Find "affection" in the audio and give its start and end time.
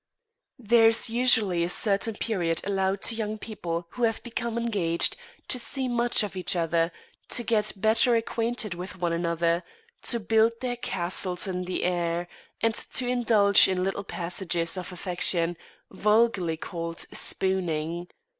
14.91-15.55